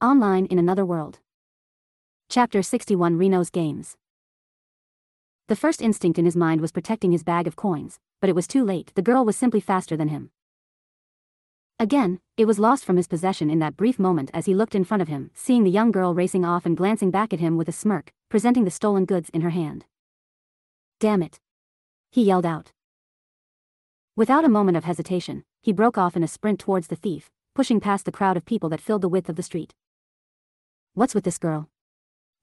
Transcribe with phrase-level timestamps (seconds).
[0.00, 1.18] Online in Another World.
[2.28, 3.96] Chapter 61 Reno's Games.
[5.48, 8.46] The first instinct in his mind was protecting his bag of coins, but it was
[8.46, 10.30] too late, the girl was simply faster than him.
[11.80, 14.84] Again, it was lost from his possession in that brief moment as he looked in
[14.84, 17.68] front of him, seeing the young girl racing off and glancing back at him with
[17.68, 19.84] a smirk, presenting the stolen goods in her hand.
[21.00, 21.40] Damn it.
[22.12, 22.70] He yelled out.
[24.14, 27.80] Without a moment of hesitation, he broke off in a sprint towards the thief, pushing
[27.80, 29.74] past the crowd of people that filled the width of the street.
[30.98, 31.68] What's with this girl?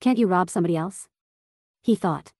[0.00, 1.08] Can't you rob somebody else?
[1.82, 2.32] He thought.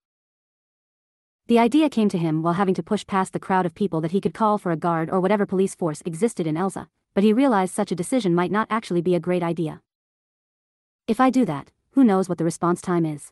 [1.47, 4.13] The idea came to him while having to push past the crowd of people that
[4.13, 7.35] he could call for a guard or whatever police force existed in Elza, but he
[7.35, 9.83] realized such a decision might not actually be a great idea.
[11.07, 13.31] If I do that, who knows what the response time is?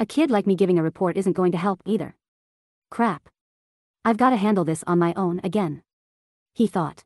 [0.00, 2.16] A kid like me giving a report isn't going to help either.
[2.90, 3.28] Crap.
[4.02, 5.82] I've got to handle this on my own again.
[6.54, 7.04] He thought.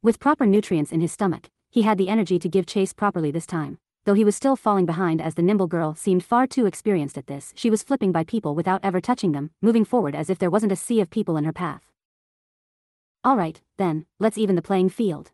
[0.00, 3.46] With proper nutrients in his stomach, he had the energy to give chase properly this
[3.46, 7.16] time, though he was still falling behind as the nimble girl seemed far too experienced
[7.16, 7.50] at this.
[7.56, 10.72] She was flipping by people without ever touching them, moving forward as if there wasn't
[10.72, 11.80] a sea of people in her path.
[13.26, 15.30] Alright, then, let's even the playing field.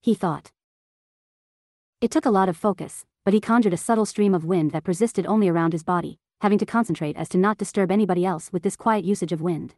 [0.00, 0.52] He thought.
[2.00, 4.84] It took a lot of focus, but he conjured a subtle stream of wind that
[4.84, 8.62] persisted only around his body, having to concentrate as to not disturb anybody else with
[8.62, 9.74] this quiet usage of wind.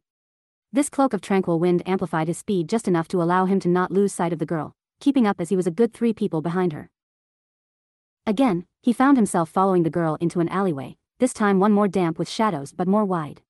[0.72, 3.90] This cloak of tranquil wind amplified his speed just enough to allow him to not
[3.90, 6.72] lose sight of the girl, keeping up as he was a good three people behind
[6.72, 6.90] her.
[8.26, 12.18] Again, he found himself following the girl into an alleyway, this time one more damp
[12.18, 13.42] with shadows but more wide.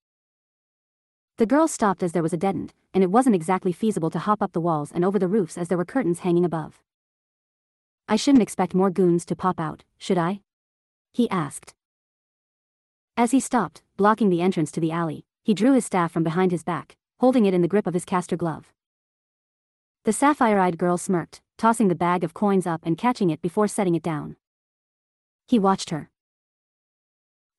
[1.36, 4.18] The girl stopped as there was a dead end, and it wasn't exactly feasible to
[4.18, 6.82] hop up the walls and over the roofs as there were curtains hanging above.
[8.08, 10.40] I shouldn't expect more goons to pop out, should I?
[11.12, 11.74] He asked.
[13.16, 16.52] As he stopped, blocking the entrance to the alley, he drew his staff from behind
[16.52, 18.72] his back, holding it in the grip of his caster glove.
[20.04, 23.94] The sapphire-eyed girl smirked, tossing the bag of coins up and catching it before setting
[23.94, 24.36] it down.
[25.46, 26.08] He watched her.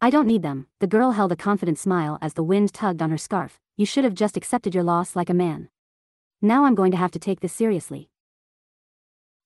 [0.01, 3.11] I don't need them, the girl held a confident smile as the wind tugged on
[3.11, 5.69] her scarf, you should have just accepted your loss like a man.
[6.41, 8.09] Now I'm going to have to take this seriously.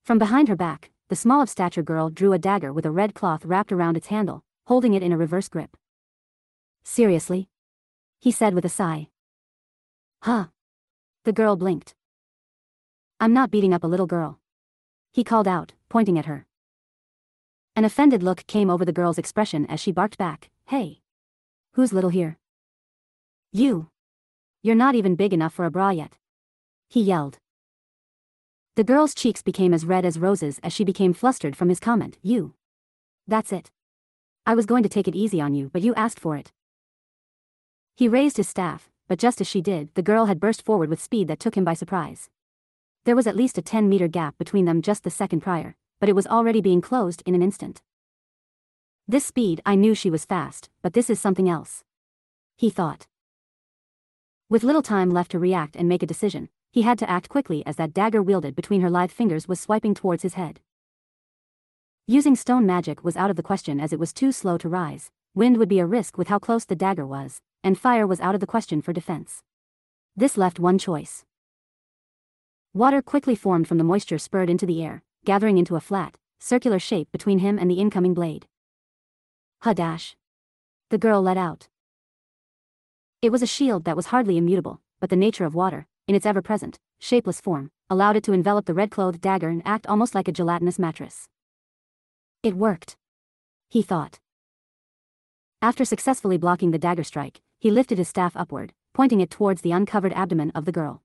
[0.05, 3.13] From behind her back, the small of stature girl drew a dagger with a red
[3.13, 5.75] cloth wrapped around its handle, holding it in a reverse grip.
[6.85, 7.49] Seriously?
[8.21, 9.09] He said with a sigh.
[10.21, 10.45] Huh.
[11.25, 11.93] The girl blinked.
[13.19, 14.39] I'm not beating up a little girl.
[15.13, 16.45] He called out, pointing at her.
[17.73, 20.99] An offended look came over the girl's expression as she barked back, Hey.
[21.73, 22.37] Who's little here?
[23.53, 23.89] You.
[24.61, 26.17] You're not even big enough for a bra yet.
[26.89, 27.39] He yelled.
[28.75, 32.17] The girl's cheeks became as red as roses as she became flustered from his comment,
[32.21, 32.55] You.
[33.27, 33.71] That's it.
[34.45, 36.51] I was going to take it easy on you, but you asked for it.
[37.95, 41.01] He raised his staff, but just as she did, the girl had burst forward with
[41.01, 42.29] speed that took him by surprise.
[43.05, 46.09] There was at least a 10 meter gap between them just the second prior, but
[46.09, 47.83] it was already being closed in an instant.
[49.07, 51.83] This speed, I knew she was fast, but this is something else.
[52.57, 53.05] He thought.
[54.49, 57.63] With little time left to react and make a decision, he had to act quickly
[57.67, 60.59] as that dagger wielded between her lithe fingers was swiping towards his head.
[62.07, 65.11] Using stone magic was out of the question as it was too slow to rise,
[65.35, 68.33] wind would be a risk with how close the dagger was, and fire was out
[68.33, 69.43] of the question for defense.
[70.15, 71.23] This left one choice.
[72.75, 76.77] Water quickly formed from the moisture spurred into the air, gathering into a flat, circular
[76.77, 78.47] shape between him and the incoming blade.
[79.63, 80.15] Hadash.
[80.89, 81.69] The girl let out.
[83.21, 86.25] It was a shield that was hardly immutable, but the nature of water, in its
[86.25, 90.33] ever-present, shapeless form, allowed it to envelop the red-clothed dagger and act almost like a
[90.33, 91.29] gelatinous mattress.
[92.43, 92.97] It worked.
[93.69, 94.19] He thought.
[95.61, 99.71] After successfully blocking the dagger strike, he lifted his staff upward, pointing it towards the
[99.71, 101.04] uncovered abdomen of the girl.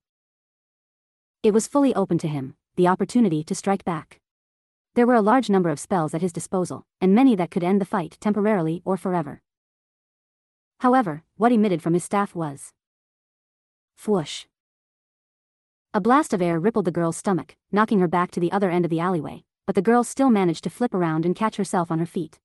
[1.42, 4.20] It was fully open to him, the opportunity to strike back.
[4.94, 7.80] There were a large number of spells at his disposal, and many that could end
[7.80, 9.40] the fight temporarily or forever.
[10.80, 12.74] However, what emitted from his staff was.
[13.98, 14.44] Fwoosh.
[15.94, 18.84] A blast of air rippled the girl's stomach, knocking her back to the other end
[18.84, 22.00] of the alleyway, but the girl still managed to flip around and catch herself on
[22.00, 22.38] her feet.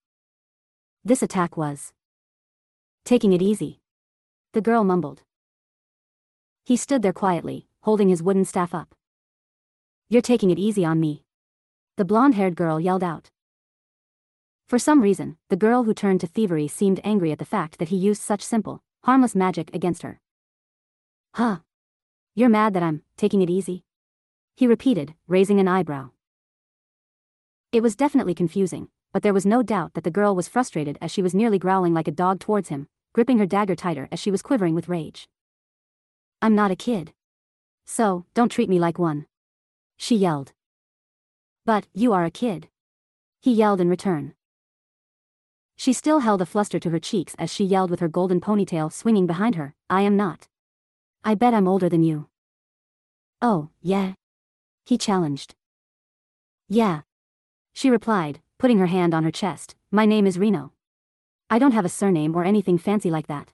[1.04, 1.92] This attack was.
[3.04, 3.82] Taking it easy.
[4.54, 5.24] The girl mumbled.
[6.64, 8.96] He stood there quietly, holding his wooden staff up.
[10.10, 11.24] You're taking it easy on me.
[11.98, 13.30] The blonde-haired girl yelled out.
[14.68, 17.90] For some reason, the girl who turned to thievery seemed angry at the fact that
[17.90, 20.20] he used such simple, harmless magic against her.
[21.36, 21.58] Huh.
[22.34, 23.84] You're mad that I'm taking it easy?
[24.56, 26.10] He repeated, raising an eyebrow.
[27.72, 31.12] It was definitely confusing, but there was no doubt that the girl was frustrated as
[31.12, 34.32] she was nearly growling like a dog towards him, gripping her dagger tighter as she
[34.32, 35.30] was quivering with rage.
[36.42, 37.14] I'm not a kid.
[37.86, 39.28] So, don't treat me like one.
[39.98, 40.54] She yelled.
[41.66, 42.70] But, you are a kid.
[43.42, 44.34] He yelled in return.
[45.78, 48.92] She still held a fluster to her cheeks as she yelled with her golden ponytail
[48.92, 50.48] swinging behind her, I am not.
[51.24, 52.28] I bet I'm older than you.
[53.42, 54.14] Oh, yeah?
[54.86, 55.54] He challenged.
[56.68, 57.02] Yeah.
[57.74, 60.72] She replied, putting her hand on her chest, My name is Reno.
[61.50, 63.52] I don't have a surname or anything fancy like that.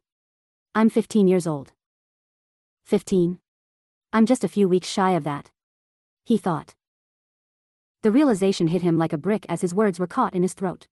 [0.73, 1.73] I'm 15 years old.
[2.85, 3.40] 15?
[4.13, 5.51] I'm just a few weeks shy of that.
[6.25, 6.75] He thought.
[8.01, 10.87] The realization hit him like a brick as his words were caught in his throat.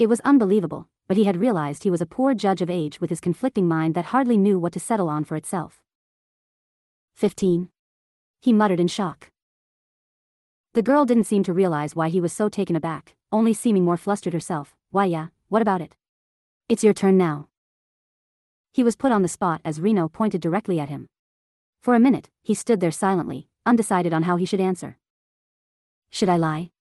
[0.00, 3.10] It was unbelievable, but he had realized he was a poor judge of age with
[3.10, 5.80] his conflicting mind that hardly knew what to settle on for itself.
[7.14, 7.68] 15.
[8.40, 9.30] He muttered in shock.
[10.72, 13.96] The girl didn't seem to realize why he was so taken aback, only seeming more
[13.96, 14.74] flustered herself.
[14.90, 15.94] Why yeah, what about it?
[16.68, 17.46] It's your turn now.
[18.72, 21.09] He was put on the spot as Reno pointed directly at him.
[21.80, 24.98] For a minute, he stood there silently, undecided on how he should answer.
[26.10, 26.72] Should I lie?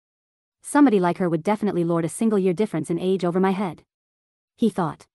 [0.61, 3.83] Somebody like her would definitely lord a single year difference in age over my head.
[4.57, 5.07] He thought.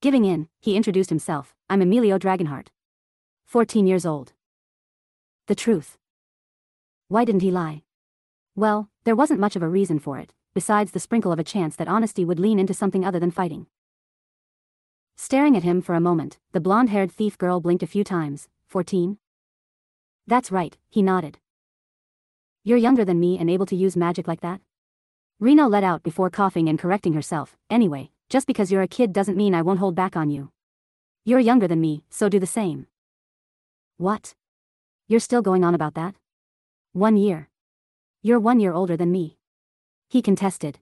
[0.00, 2.68] Giving in, he introduced himself, I'm Emilio Dragonheart.
[3.46, 4.32] 14 years old.
[5.48, 5.98] The truth.
[7.08, 7.82] Why didn't he lie?
[8.54, 11.74] Well, there wasn't much of a reason for it, besides the sprinkle of a chance
[11.76, 13.66] that honesty would lean into something other than fighting.
[15.16, 18.48] Staring at him for a moment, the blonde-haired thief girl blinked a few times.
[18.72, 19.18] 14?
[20.26, 21.36] That's right, he nodded.
[22.64, 24.62] You're younger than me and able to use magic like that?
[25.38, 27.54] Reno let out before coughing and correcting herself.
[27.68, 30.52] Anyway, just because you're a kid doesn't mean I won't hold back on you.
[31.22, 32.86] You're younger than me, so do the same.
[33.98, 34.34] What?
[35.06, 36.14] You're still going on about that?
[36.94, 37.50] One year.
[38.22, 39.36] You're one year older than me.
[40.08, 40.78] He contested.